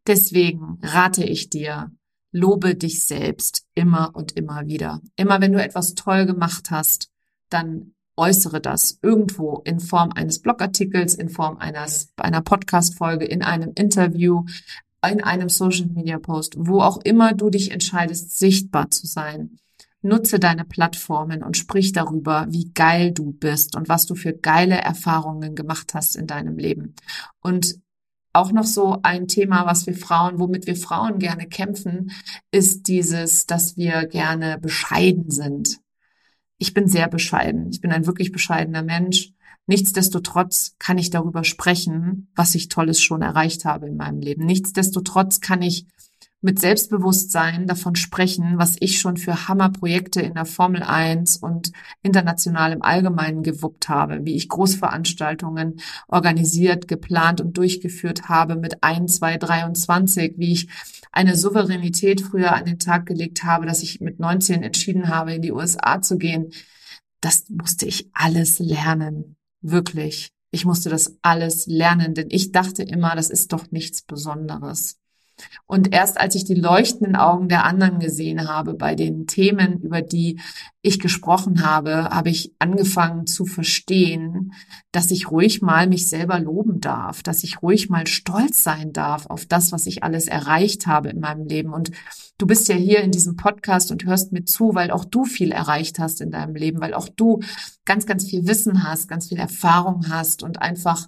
[0.08, 1.92] Deswegen rate ich dir,
[2.32, 5.02] lobe dich selbst immer und immer wieder.
[5.16, 7.12] Immer wenn du etwas toll gemacht hast,
[7.50, 13.72] dann äußere das irgendwo in Form eines Blogartikels, in Form eines, einer Podcast-Folge, in einem
[13.76, 14.46] Interview,
[15.10, 19.58] in einem Social Media Post, wo auch immer du dich entscheidest, sichtbar zu sein.
[20.02, 24.76] Nutze deine Plattformen und sprich darüber, wie geil du bist und was du für geile
[24.76, 26.96] Erfahrungen gemacht hast in deinem Leben.
[27.42, 27.80] Und
[28.34, 32.12] auch noch so ein Thema, was wir Frauen, womit wir Frauen gerne kämpfen,
[32.52, 35.80] ist dieses, dass wir gerne bescheiden sind.
[36.58, 37.70] Ich bin sehr bescheiden.
[37.72, 39.34] Ich bin ein wirklich bescheidener Mensch.
[39.66, 44.46] Nichtsdestotrotz kann ich darüber sprechen, was ich Tolles schon erreicht habe in meinem Leben.
[44.46, 45.88] Nichtsdestotrotz kann ich
[46.44, 51.72] mit Selbstbewusstsein davon sprechen, was ich schon für Hammerprojekte in der Formel 1 und
[52.02, 59.16] international im Allgemeinen gewuppt habe, wie ich Großveranstaltungen organisiert, geplant und durchgeführt habe mit 1,
[59.16, 60.68] 2, 23, wie ich
[61.14, 65.42] eine Souveränität früher an den Tag gelegt habe, dass ich mit 19 entschieden habe, in
[65.42, 66.52] die USA zu gehen,
[67.22, 69.38] das musste ich alles lernen.
[69.64, 70.30] Wirklich.
[70.52, 75.00] Ich musste das alles lernen, denn ich dachte immer, das ist doch nichts Besonderes.
[75.66, 80.02] Und erst als ich die leuchtenden Augen der anderen gesehen habe bei den Themen, über
[80.02, 80.40] die
[80.82, 84.54] ich gesprochen habe, habe ich angefangen zu verstehen,
[84.92, 89.26] dass ich ruhig mal mich selber loben darf, dass ich ruhig mal stolz sein darf
[89.28, 91.74] auf das, was ich alles erreicht habe in meinem Leben.
[91.74, 91.92] Und
[92.38, 95.52] du bist ja hier in diesem Podcast und hörst mir zu, weil auch du viel
[95.52, 97.40] erreicht hast in deinem Leben, weil auch du
[97.86, 101.08] ganz, ganz viel Wissen hast, ganz viel Erfahrung hast und einfach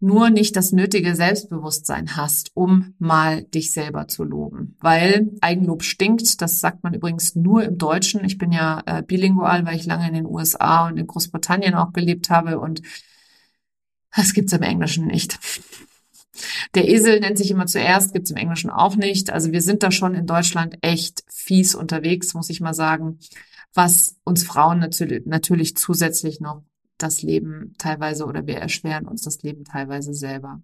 [0.00, 4.76] nur nicht das nötige Selbstbewusstsein hast, um mal dich selber zu loben.
[4.80, 8.24] Weil Eigenlob stinkt, das sagt man übrigens nur im Deutschen.
[8.24, 11.92] Ich bin ja äh, bilingual, weil ich lange in den USA und in Großbritannien auch
[11.92, 12.80] gelebt habe und
[14.16, 15.38] das gibt's im Englischen nicht.
[16.74, 19.30] Der Esel nennt sich immer zuerst, gibt's im Englischen auch nicht.
[19.30, 23.18] Also wir sind da schon in Deutschland echt fies unterwegs, muss ich mal sagen,
[23.74, 26.62] was uns Frauen natürlich, natürlich zusätzlich noch
[27.02, 30.62] das Leben teilweise oder wir erschweren uns das Leben teilweise selber.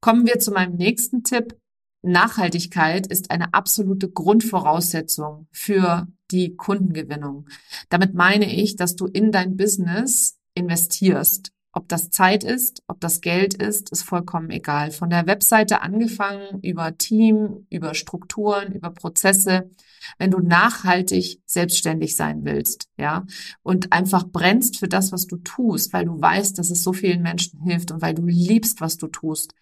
[0.00, 1.56] Kommen wir zu meinem nächsten Tipp.
[2.02, 7.48] Nachhaltigkeit ist eine absolute Grundvoraussetzung für die Kundengewinnung.
[7.88, 11.52] Damit meine ich, dass du in dein Business investierst.
[11.72, 14.92] Ob das Zeit ist, ob das Geld ist, ist vollkommen egal.
[14.92, 19.70] Von der Webseite angefangen, über Team, über Strukturen, über Prozesse.
[20.18, 23.24] Wenn du nachhaltig selbstständig sein willst, ja,
[23.62, 27.22] und einfach brennst für das, was du tust, weil du weißt, dass es so vielen
[27.22, 29.52] Menschen hilft und weil du liebst, was du tust,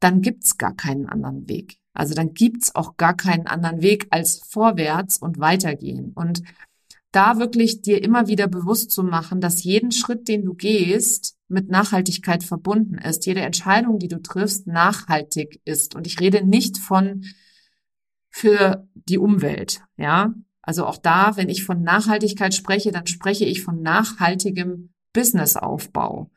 [0.00, 1.78] dann gibt's gar keinen anderen Weg.
[1.92, 6.12] Also dann gibt's auch gar keinen anderen Weg als vorwärts und weitergehen.
[6.14, 6.42] Und
[7.12, 11.70] da wirklich dir immer wieder bewusst zu machen, dass jeden Schritt, den du gehst, mit
[11.70, 13.26] Nachhaltigkeit verbunden ist.
[13.26, 15.94] Jede Entscheidung, die du triffst, nachhaltig ist.
[15.94, 17.24] Und ich rede nicht von
[18.36, 20.34] für die Umwelt, ja.
[20.60, 26.32] Also auch da, wenn ich von Nachhaltigkeit spreche, dann spreche ich von nachhaltigem Businessaufbau.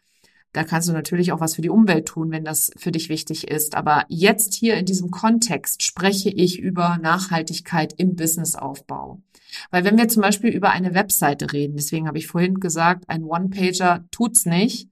[0.53, 3.47] Da kannst du natürlich auch was für die Umwelt tun, wenn das für dich wichtig
[3.47, 3.73] ist.
[3.73, 9.19] Aber jetzt hier in diesem Kontext spreche ich über Nachhaltigkeit im Businessaufbau.
[9.71, 13.23] Weil wenn wir zum Beispiel über eine Webseite reden, deswegen habe ich vorhin gesagt, ein
[13.23, 14.87] One-Pager tut's nicht,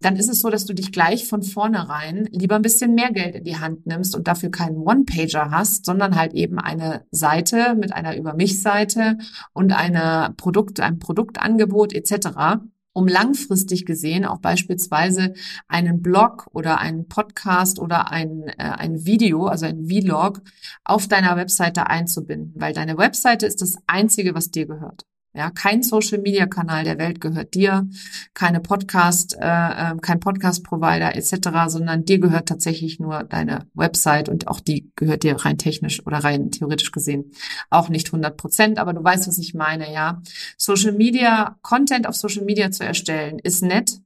[0.00, 3.34] dann ist es so, dass du dich gleich von vornherein lieber ein bisschen mehr Geld
[3.34, 7.92] in die Hand nimmst und dafür keinen One-Pager hast, sondern halt eben eine Seite mit
[7.92, 9.18] einer Über mich-Seite
[9.52, 12.58] und einer Produkt, einem Produktangebot etc
[12.96, 15.34] um langfristig gesehen auch beispielsweise
[15.68, 20.40] einen Blog oder einen Podcast oder ein, äh, ein Video, also ein Vlog
[20.82, 25.04] auf deiner Webseite einzubinden, weil deine Webseite ist das Einzige, was dir gehört.
[25.36, 27.86] Ja, kein Social Media Kanal der Welt gehört dir,
[28.32, 34.30] keine Podcast, äh, äh, kein Podcast Provider etc., sondern dir gehört tatsächlich nur deine Website
[34.30, 37.32] und auch die gehört dir rein technisch oder rein theoretisch gesehen
[37.68, 40.22] auch nicht 100 Prozent, aber du weißt, was ich meine, ja.
[40.56, 44.00] Social Media Content auf Social Media zu erstellen ist nett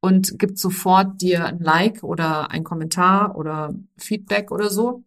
[0.00, 5.04] und gibt sofort dir ein Like oder ein Kommentar oder Feedback oder so,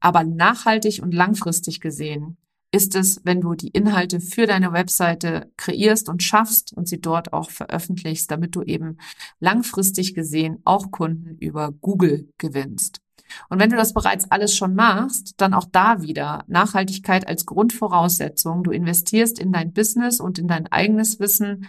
[0.00, 2.36] aber nachhaltig und langfristig gesehen
[2.74, 7.32] ist es, wenn du die Inhalte für deine Webseite kreierst und schaffst und sie dort
[7.32, 8.98] auch veröffentlichst, damit du eben
[9.38, 13.00] langfristig gesehen auch Kunden über Google gewinnst.
[13.48, 18.64] Und wenn du das bereits alles schon machst, dann auch da wieder Nachhaltigkeit als Grundvoraussetzung.
[18.64, 21.68] Du investierst in dein Business und in dein eigenes Wissen.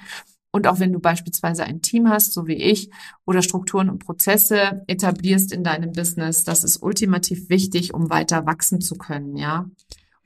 [0.52, 2.90] Und auch wenn du beispielsweise ein Team hast, so wie ich,
[3.26, 8.82] oder Strukturen und Prozesse etablierst in deinem Business, das ist ultimativ wichtig, um weiter wachsen
[8.82, 9.70] zu können, ja.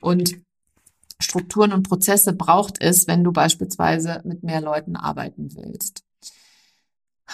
[0.00, 0.40] Und
[1.20, 6.04] Strukturen und Prozesse braucht es, wenn du beispielsweise mit mehr Leuten arbeiten willst.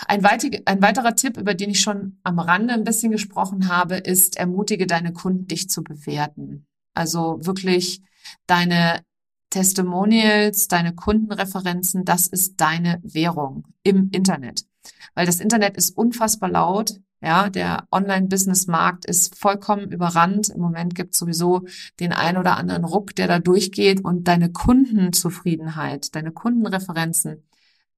[0.07, 4.87] Ein, weiterer Tipp, über den ich schon am Rande ein bisschen gesprochen habe, ist, ermutige
[4.87, 6.67] deine Kunden, dich zu bewerten.
[6.93, 8.03] Also wirklich
[8.47, 9.03] deine
[9.51, 14.67] Testimonials, deine Kundenreferenzen, das ist deine Währung im Internet.
[15.15, 17.01] Weil das Internet ist unfassbar laut.
[17.23, 20.51] Ja, der Online-Business-Markt ist vollkommen überrannt.
[20.51, 21.63] Im Moment gibt es sowieso
[21.99, 27.43] den ein oder anderen Ruck, der da durchgeht und deine Kundenzufriedenheit, deine Kundenreferenzen,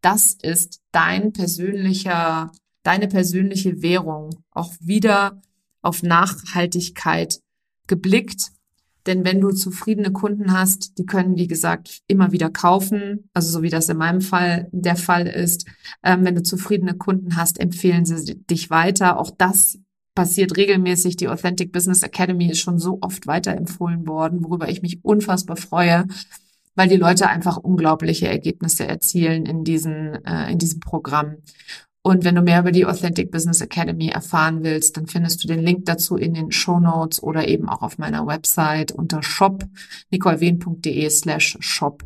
[0.00, 2.52] das ist dein persönlicher,
[2.82, 4.44] deine persönliche Währung.
[4.50, 5.42] Auch wieder
[5.82, 7.40] auf Nachhaltigkeit
[7.86, 8.52] geblickt
[9.06, 13.62] denn wenn du zufriedene Kunden hast, die können, wie gesagt, immer wieder kaufen, also so
[13.62, 15.66] wie das in meinem Fall der Fall ist.
[16.02, 19.18] Ähm, wenn du zufriedene Kunden hast, empfehlen sie dich weiter.
[19.18, 19.78] Auch das
[20.14, 21.16] passiert regelmäßig.
[21.16, 26.06] Die Authentic Business Academy ist schon so oft weiterempfohlen worden, worüber ich mich unfassbar freue,
[26.74, 31.36] weil die Leute einfach unglaubliche Ergebnisse erzielen in, diesen, äh, in diesem Programm.
[32.08, 35.60] Und wenn du mehr über die Authentic Business Academy erfahren willst, dann findest du den
[35.60, 39.66] Link dazu in den Show Notes oder eben auch auf meiner Website unter shop
[40.10, 42.04] nicolewehn.de slash shop.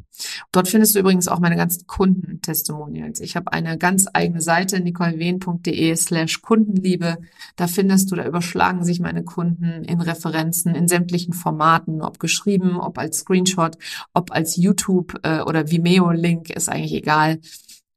[0.51, 3.21] Dort findest du übrigens auch meine ganzen Kundentestimonials.
[3.21, 7.19] Ich habe eine ganz eigene Seite, nicolewehn.de slash Kundenliebe.
[7.55, 12.81] Da findest du, da überschlagen sich meine Kunden in Referenzen, in sämtlichen Formaten, ob geschrieben,
[12.81, 13.79] ob als Screenshot,
[14.15, 17.39] ob als YouTube äh, oder Vimeo-Link, ist eigentlich egal.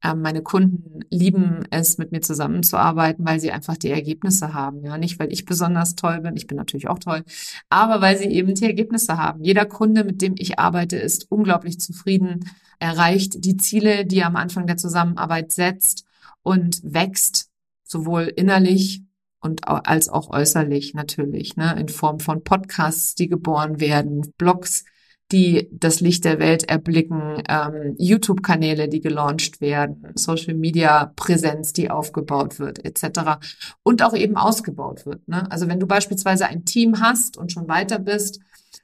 [0.06, 4.84] Ähm, meine Kunden lieben es, mit mir zusammenzuarbeiten, weil sie einfach die Ergebnisse haben.
[4.84, 6.36] Ja, nicht, weil ich besonders toll bin.
[6.36, 7.24] Ich bin natürlich auch toll,
[7.68, 9.42] aber weil sie eben die Ergebnisse haben.
[9.42, 14.36] Jeder Kunde, mit dem ich arbeite, ist unglaublich zufrieden, erreicht die Ziele, die er am
[14.36, 16.04] Anfang der Zusammenarbeit setzt
[16.42, 17.50] und wächst
[17.82, 19.02] sowohl innerlich
[19.40, 24.84] und als auch äußerlich natürlich, ne, in Form von Podcasts, die geboren werden, Blogs,
[25.32, 32.84] die das Licht der Welt erblicken, ähm, YouTube-Kanäle, die gelauncht werden, Social-Media-Präsenz, die aufgebaut wird,
[32.84, 33.38] etc.
[33.82, 35.26] Und auch eben ausgebaut wird.
[35.26, 35.50] Ne?
[35.50, 38.40] Also wenn du beispielsweise ein Team hast und schon weiter bist,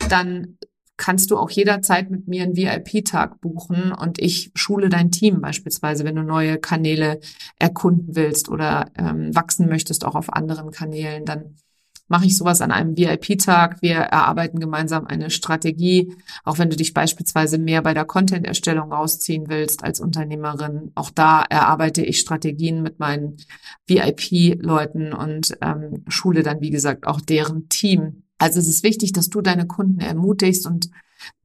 [0.09, 0.59] dann
[0.96, 6.05] kannst du auch jederzeit mit mir einen VIP-Tag buchen und ich schule dein Team beispielsweise,
[6.05, 7.18] wenn du neue Kanäle
[7.59, 11.57] erkunden willst oder ähm, wachsen möchtest, auch auf anderen Kanälen, dann
[12.12, 13.81] mache ich sowas an einem VIP-Tag.
[13.81, 19.48] Wir erarbeiten gemeinsam eine Strategie, auch wenn du dich beispielsweise mehr bei der Content-Erstellung rausziehen
[19.48, 20.92] willst als Unternehmerin.
[20.94, 23.38] Auch da erarbeite ich Strategien mit meinen
[23.87, 28.25] VIP-Leuten und ähm, schule dann, wie gesagt, auch deren Team.
[28.37, 30.90] Also es ist wichtig, dass du deine Kunden ermutigst und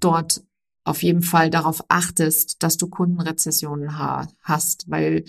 [0.01, 0.43] dort
[0.83, 5.23] auf jeden Fall darauf achtest, dass du Kundenrezessionen ha hast, weil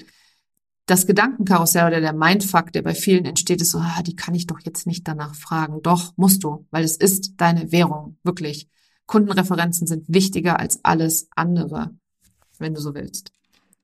[0.89, 4.47] das Gedankenkarussell oder der Mindfuck, der bei vielen entsteht, ist so, ah, die kann ich
[4.47, 5.83] doch jetzt nicht danach fragen.
[5.83, 8.69] Doch, musst du, weil es ist deine Währung, wirklich.
[9.07, 11.91] Kundenreferenzen sind wichtiger als alles andere,
[12.59, 13.33] wenn du so willst.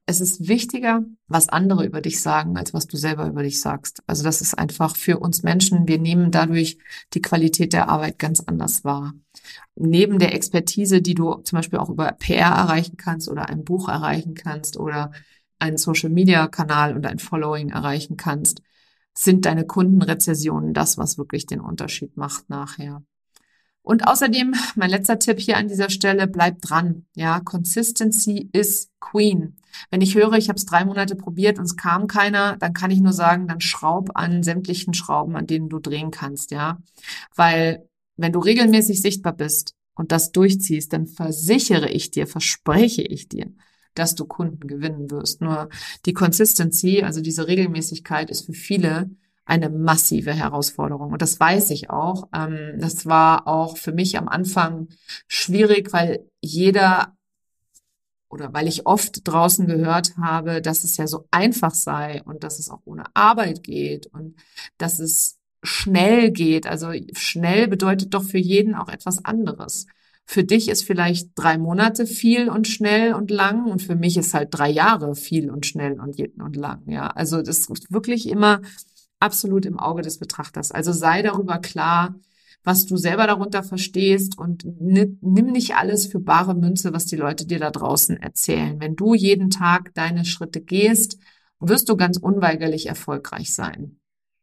[0.07, 4.03] Es ist wichtiger, was andere über dich sagen, als was du selber über dich sagst.
[4.07, 6.79] Also das ist einfach für uns Menschen, wir nehmen dadurch
[7.15, 9.15] die Qualität der Arbeit ganz anders wahr.
[9.77, 13.89] Neben der Expertise, die du zum Beispiel auch über PR erreichen kannst oder ein Buch
[13.89, 15.11] erreichen kannst oder
[15.59, 18.63] einen Social-Media-Kanal und ein Following erreichen kannst,
[19.15, 23.03] sind deine Kundenrezessionen das, was wirklich den Unterschied macht nachher.
[23.83, 27.05] Und außerdem, mein letzter Tipp hier an dieser Stelle, bleib dran.
[27.15, 29.57] Ja, Consistency is Queen.
[29.91, 32.91] Wenn ich höre, ich habe es drei Monate probiert und es kam keiner, dann kann
[32.91, 36.79] ich nur sagen, dann schraub an sämtlichen Schrauben, an denen du drehen kannst, ja.
[37.35, 37.87] Weil
[38.17, 43.53] wenn du regelmäßig sichtbar bist und das durchziehst, dann versichere ich dir, verspreche ich dir,
[43.95, 45.41] dass du Kunden gewinnen wirst.
[45.41, 45.69] Nur
[46.07, 49.11] die Consistency, also diese Regelmäßigkeit ist für viele
[49.47, 51.13] eine massive Herausforderung.
[51.13, 52.29] Und das weiß ich auch.
[52.35, 54.89] Ähm, das war auch für mich am Anfang
[55.29, 57.15] schwierig, weil jeder
[58.29, 62.59] oder weil ich oft draußen gehört habe, dass es ja so einfach sei und dass
[62.59, 64.35] es auch ohne Arbeit geht und
[64.77, 66.67] dass es schnell geht.
[66.67, 69.87] Also schnell bedeutet doch für jeden auch etwas anderes.
[70.27, 74.33] Für dich ist vielleicht drei Monate viel und schnell und lang und für mich ist
[74.33, 76.83] halt drei Jahre viel und schnell und, und lang.
[76.87, 78.63] Ja, also das ist wirklich immer
[79.21, 80.73] absolut im Auge des Betrachters.
[80.73, 82.15] Also sei darüber klar,
[82.65, 85.19] was du selber darunter verstehst und nimm
[85.53, 88.81] nicht alles für bare Münze, was die Leute dir da draußen erzählen.
[88.81, 91.19] Wenn du jeden Tag deine Schritte gehst,
[91.61, 93.99] wirst du ganz unweigerlich erfolgreich sein.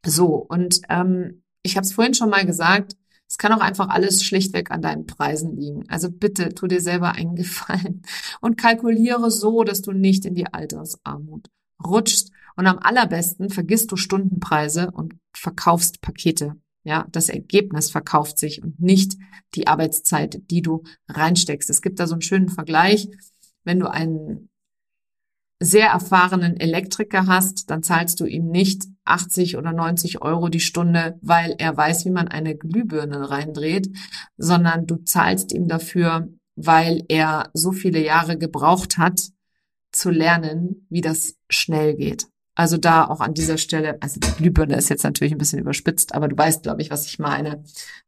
[0.06, 2.96] So, und ähm, ich habe es vorhin schon mal gesagt,
[3.32, 5.88] es kann auch einfach alles schlichtweg an deinen Preisen liegen.
[5.88, 8.02] Also bitte tu dir selber einen Gefallen
[8.41, 11.50] und kalkuliere so, dass du nicht in die Altersarmut
[11.82, 12.34] rutschst.
[12.58, 16.58] Und am allerbesten vergisst du Stundenpreise und verkaufst Pakete.
[16.84, 19.17] Ja, das Ergebnis verkauft sich und nicht
[19.56, 21.70] die Arbeitszeit, die du reinsteckst.
[21.70, 23.08] Es gibt da so einen schönen Vergleich.
[23.63, 24.50] Wenn du einen
[25.62, 31.17] sehr erfahrenen Elektriker hast, dann zahlst du ihm nicht 80 oder 90 Euro die Stunde,
[31.21, 33.89] weil er weiß, wie man eine Glühbirne reindreht,
[34.38, 39.21] sondern du zahlst ihm dafür, weil er so viele Jahre gebraucht hat,
[39.91, 42.28] zu lernen, wie das schnell geht.
[42.56, 46.13] Also da auch an dieser Stelle, also die Glühbirne ist jetzt natürlich ein bisschen überspitzt,
[46.13, 47.63] aber du weißt, glaube ich, was ich meine.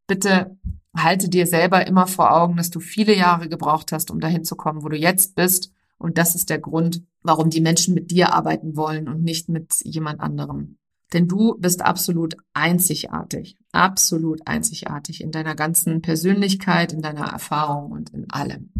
[0.08, 0.58] Bitte
[0.96, 4.56] halte dir selber immer vor Augen, dass du viele Jahre gebraucht hast, um dahin zu
[4.56, 8.34] kommen, wo du jetzt bist und das ist der Grund, warum die Menschen mit dir
[8.34, 10.78] arbeiten wollen und nicht mit jemand anderem.
[11.14, 18.10] Denn du bist absolut einzigartig, absolut einzigartig in deiner ganzen Persönlichkeit, in deiner Erfahrung und
[18.10, 18.72] in allem.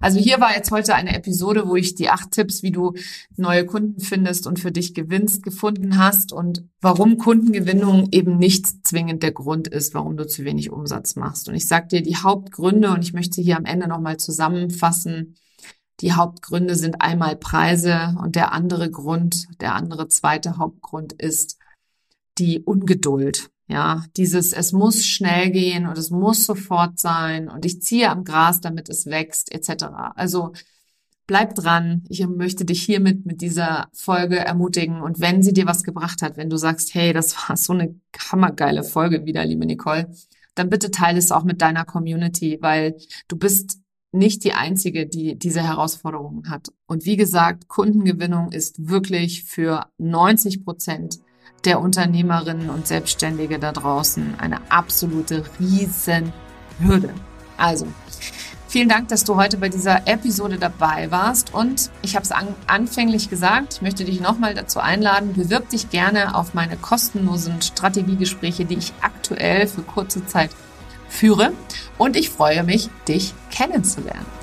[0.00, 2.94] Also hier war jetzt heute eine Episode, wo ich die acht Tipps, wie du
[3.36, 9.22] neue Kunden findest und für dich gewinnst, gefunden hast und warum Kundengewinnung eben nicht zwingend
[9.22, 11.48] der Grund ist, warum du zu wenig Umsatz machst.
[11.48, 15.34] Und ich sage dir die Hauptgründe und ich möchte hier am Ende nochmal zusammenfassen,
[16.00, 21.58] Die Hauptgründe sind einmal Preise und der andere Grund, der andere zweite Hauptgrund ist
[22.42, 23.50] die Ungeduld.
[23.68, 28.24] Ja, dieses, es muss schnell gehen und es muss sofort sein und ich ziehe am
[28.24, 29.84] Gras, damit es wächst, etc.
[30.14, 30.52] Also
[31.26, 32.04] bleib dran.
[32.08, 35.00] Ich möchte dich hiermit mit dieser Folge ermutigen.
[35.00, 37.94] Und wenn sie dir was gebracht hat, wenn du sagst, hey, das war so eine
[38.18, 40.12] hammergeile Folge wieder, liebe Nicole,
[40.54, 42.96] dann bitte teile es auch mit deiner Community, weil
[43.28, 43.78] du bist
[44.10, 46.68] nicht die einzige, die diese Herausforderungen hat.
[46.86, 51.20] Und wie gesagt, Kundengewinnung ist wirklich für 90 Prozent
[51.64, 57.14] der Unternehmerinnen und Selbstständige da draußen eine absolute Riesenhürde.
[57.56, 57.86] Also,
[58.68, 61.54] vielen Dank, dass du heute bei dieser Episode dabei warst.
[61.54, 65.90] Und ich habe es an, anfänglich gesagt, ich möchte dich nochmal dazu einladen, bewirb dich
[65.90, 70.50] gerne auf meine kostenlosen Strategiegespräche, die ich aktuell für kurze Zeit
[71.08, 71.52] führe.
[71.98, 74.41] Und ich freue mich, dich kennenzulernen.